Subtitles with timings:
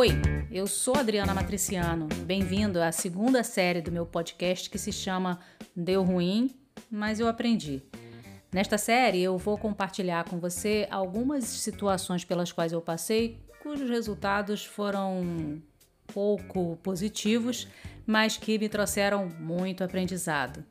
[0.00, 0.12] Oi,
[0.50, 2.08] eu sou Adriana Matriciano.
[2.24, 5.38] Bem-vindo à segunda série do meu podcast que se chama
[5.76, 6.56] Deu Ruim,
[6.90, 7.82] mas eu aprendi.
[8.50, 14.64] Nesta série, eu vou compartilhar com você algumas situações pelas quais eu passei, cujos resultados
[14.64, 15.60] foram
[16.06, 17.68] pouco positivos,
[18.06, 20.64] mas que me trouxeram muito aprendizado.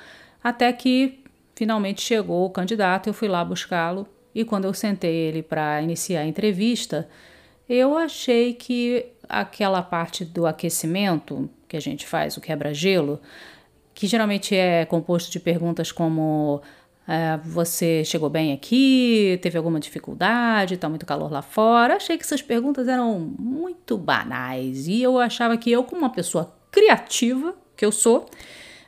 [0.43, 5.43] até que finalmente chegou o candidato, eu fui lá buscá-lo, e quando eu sentei ele
[5.43, 7.09] para iniciar a entrevista,
[7.69, 13.21] eu achei que aquela parte do aquecimento que a gente faz, o quebra-gelo,
[13.95, 16.61] que geralmente é composto de perguntas como
[17.07, 21.97] é, você chegou bem aqui, teve alguma dificuldade, está muito calor lá fora.
[21.97, 26.55] Achei que essas perguntas eram muito banais e eu achava que eu, como uma pessoa
[26.71, 28.27] criativa que eu sou,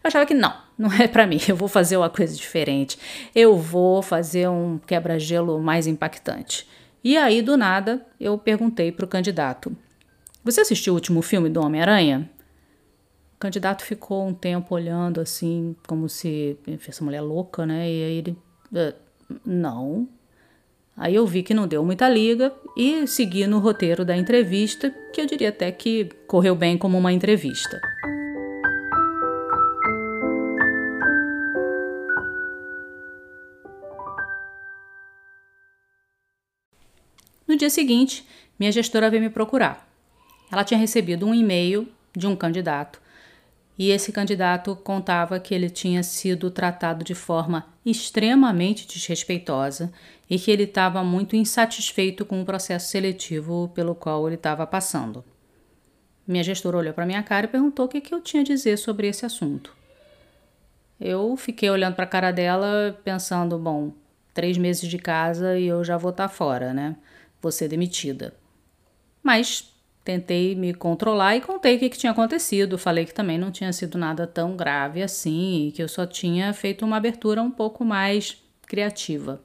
[0.03, 1.39] achava que não, não é para mim.
[1.49, 2.99] Eu vou fazer uma coisa diferente.
[3.35, 6.67] Eu vou fazer um quebra-gelo mais impactante.
[7.05, 9.77] E aí, do nada, eu perguntei para o candidato:
[10.43, 12.31] Você assistiu o último filme do Homem-Aranha?
[13.37, 16.57] O candidato ficou um tempo olhando assim, como se
[16.89, 17.87] essa mulher louca, né?
[17.91, 18.39] E aí ele:
[18.75, 18.95] ah,
[19.45, 20.09] Não.
[20.97, 25.21] Aí eu vi que não deu muita liga e segui no roteiro da entrevista, que
[25.21, 27.81] eu diria até que correu bem como uma entrevista.
[37.55, 38.27] No dia seguinte,
[38.59, 39.89] minha gestora veio me procurar.
[40.51, 43.01] Ela tinha recebido um e-mail de um candidato
[43.79, 49.93] e esse candidato contava que ele tinha sido tratado de forma extremamente desrespeitosa
[50.29, 55.25] e que ele estava muito insatisfeito com o processo seletivo pelo qual ele estava passando.
[56.27, 58.79] Minha gestora olhou para minha cara e perguntou o que, que eu tinha a dizer
[58.79, 59.73] sobre esse assunto.
[61.01, 63.93] Eu fiquei olhando para a cara dela, pensando: bom,
[64.33, 66.97] três meses de casa e eu já vou estar tá fora, né?
[67.45, 68.35] Vou ser demitida.
[69.23, 69.71] Mas
[70.03, 72.79] tentei me controlar e contei o que, que tinha acontecido.
[72.79, 76.85] Falei que também não tinha sido nada tão grave assim que eu só tinha feito
[76.85, 79.41] uma abertura um pouco mais criativa.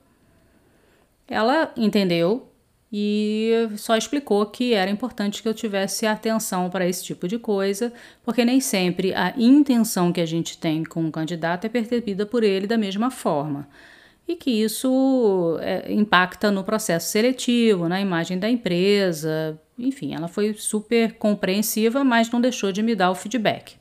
[1.27, 2.47] Ela entendeu
[2.91, 7.93] e só explicou que era importante que eu tivesse atenção para esse tipo de coisa,
[8.23, 12.43] porque nem sempre a intenção que a gente tem com o candidato é percebida por
[12.43, 13.67] ele da mesma forma
[14.29, 19.59] e que isso é, impacta no processo seletivo, na imagem da empresa.
[19.75, 23.75] Enfim, ela foi super compreensiva, mas não deixou de me dar o feedback.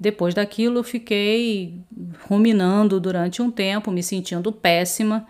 [0.00, 1.80] Depois daquilo, fiquei
[2.28, 5.24] ruminando durante um tempo, me sentindo péssima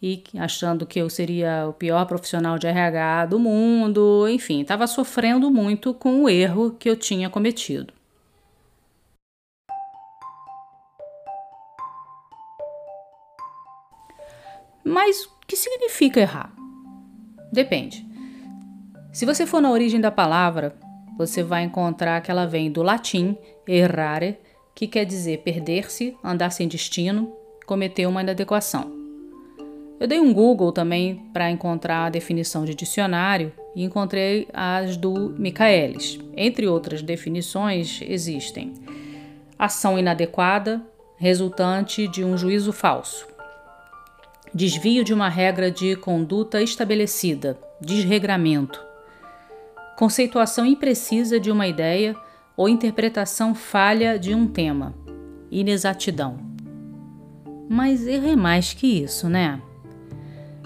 [0.00, 4.28] e achando que eu seria o pior profissional de RH do mundo.
[4.28, 7.93] Enfim, estava sofrendo muito com o erro que eu tinha cometido.
[14.84, 16.52] Mas o que significa errar?
[17.52, 18.04] Depende.
[19.12, 20.76] Se você for na origem da palavra,
[21.16, 23.36] você vai encontrar que ela vem do latim
[23.66, 24.38] errare,
[24.74, 27.32] que quer dizer perder-se, andar sem destino,
[27.64, 28.92] cometer uma inadequação.
[30.00, 35.34] Eu dei um Google também para encontrar a definição de dicionário e encontrei as do
[35.38, 36.18] Michaelis.
[36.36, 38.74] Entre outras definições existem
[39.56, 40.84] ação inadequada,
[41.16, 43.26] resultante de um juízo falso,
[44.54, 48.80] desvio de uma regra de conduta estabelecida, desregramento,
[49.98, 52.14] conceituação imprecisa de uma ideia
[52.56, 54.94] ou interpretação falha de um tema,
[55.50, 56.38] inexatidão.
[57.68, 59.60] Mas erro é mais que isso, né?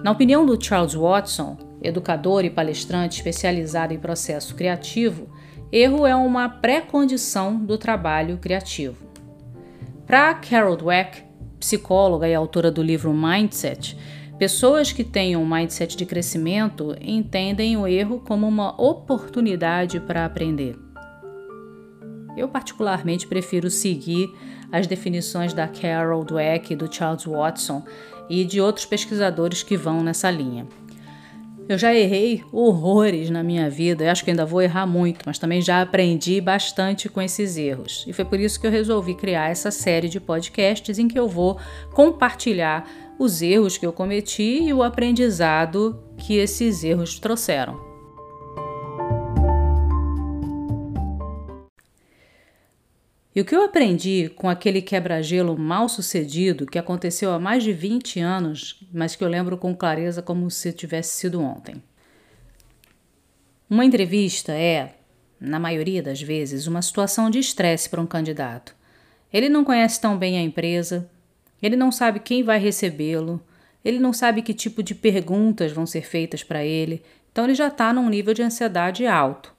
[0.02, 5.30] Na opinião do Charles Watson, educador e palestrante especializado em processo criativo,
[5.72, 9.08] erro é uma pré-condição do trabalho criativo.
[10.06, 11.27] Para Carol Dweck,
[11.58, 13.96] psicóloga e autora do livro Mindset,
[14.38, 20.76] pessoas que têm um mindset de crescimento entendem o erro como uma oportunidade para aprender.
[22.36, 24.32] Eu, particularmente, prefiro seguir
[24.70, 27.82] as definições da Carol Dweck do Charles Watson
[28.30, 30.66] e de outros pesquisadores que vão nessa linha.
[31.68, 35.38] Eu já errei horrores na minha vida e acho que ainda vou errar muito, mas
[35.38, 38.06] também já aprendi bastante com esses erros.
[38.06, 41.28] E foi por isso que eu resolvi criar essa série de podcasts em que eu
[41.28, 41.58] vou
[41.92, 42.88] compartilhar
[43.18, 47.87] os erros que eu cometi e o aprendizado que esses erros trouxeram.
[53.38, 57.72] E o que eu aprendi com aquele quebra-gelo mal sucedido que aconteceu há mais de
[57.72, 61.80] 20 anos, mas que eu lembro com clareza como se tivesse sido ontem?
[63.70, 64.96] Uma entrevista é,
[65.38, 68.74] na maioria das vezes, uma situação de estresse para um candidato.
[69.32, 71.08] Ele não conhece tão bem a empresa,
[71.62, 73.40] ele não sabe quem vai recebê-lo,
[73.84, 77.68] ele não sabe que tipo de perguntas vão ser feitas para ele, então ele já
[77.68, 79.54] está num nível de ansiedade alto.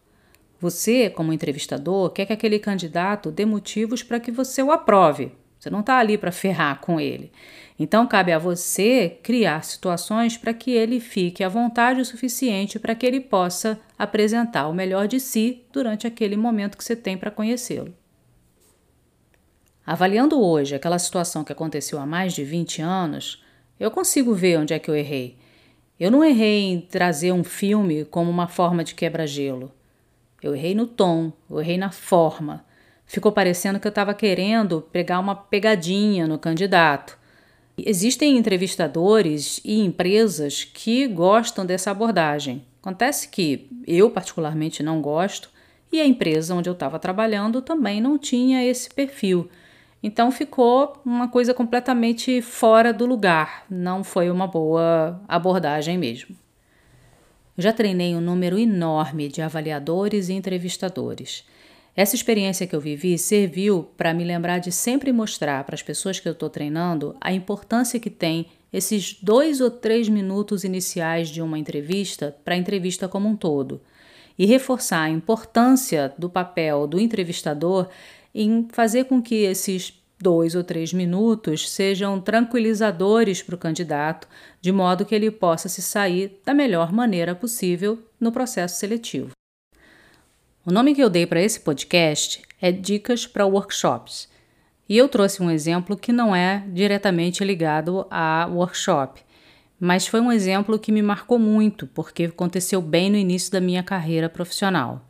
[0.60, 5.32] Você, como entrevistador, quer que aquele candidato dê motivos para que você o aprove.
[5.58, 7.32] Você não está ali para ferrar com ele.
[7.78, 12.94] Então, cabe a você criar situações para que ele fique à vontade o suficiente para
[12.94, 17.32] que ele possa apresentar o melhor de si durante aquele momento que você tem para
[17.32, 17.94] conhecê-lo.
[19.86, 23.44] Avaliando hoje aquela situação que aconteceu há mais de 20 anos,
[23.80, 25.38] eu consigo ver onde é que eu errei.
[25.98, 29.72] Eu não errei em trazer um filme como uma forma de quebra-gelo.
[30.42, 32.66] Eu errei no tom, eu errei na forma.
[33.06, 37.18] Ficou parecendo que eu estava querendo pegar uma pegadinha no candidato.
[37.78, 42.66] Existem entrevistadores e empresas que gostam dessa abordagem.
[42.82, 45.50] Acontece que eu, particularmente, não gosto
[45.92, 49.50] e a empresa onde eu estava trabalhando também não tinha esse perfil.
[50.02, 56.36] Então ficou uma coisa completamente fora do lugar, não foi uma boa abordagem mesmo.
[57.60, 61.44] Já treinei um número enorme de avaliadores e entrevistadores.
[61.94, 66.22] Essa experiência que eu vivi serviu para me lembrar de sempre mostrar para as pessoas
[66.22, 71.42] que eu estou treinando a importância que tem esses dois ou três minutos iniciais de
[71.42, 73.82] uma entrevista para a entrevista como um todo,
[74.38, 77.90] e reforçar a importância do papel do entrevistador
[78.34, 84.28] em fazer com que esses dois ou três minutos sejam tranquilizadores para o candidato,
[84.60, 89.32] de modo que ele possa se sair da melhor maneira possível no processo seletivo.
[90.66, 94.28] O nome que eu dei para esse podcast é Dicas para Workshops.
[94.88, 99.22] E eu trouxe um exemplo que não é diretamente ligado a workshop,
[99.80, 103.84] mas foi um exemplo que me marcou muito, porque aconteceu bem no início da minha
[103.84, 105.08] carreira profissional.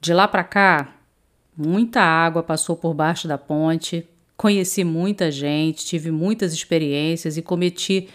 [0.00, 0.94] De lá para cá,
[1.56, 8.08] muita água passou por baixo da ponte, Conheci muita gente, tive muitas experiências e cometi